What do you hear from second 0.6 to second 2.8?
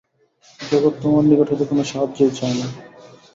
জগৎ তোমার নিকট হইতে কোন সাহায্যই চায় না।